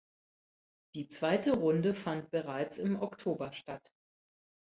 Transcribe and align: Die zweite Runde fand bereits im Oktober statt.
Die 0.95 1.09
zweite 1.09 1.53
Runde 1.57 1.93
fand 1.93 2.31
bereits 2.31 2.79
im 2.79 2.99
Oktober 2.99 3.53
statt. 3.53 3.87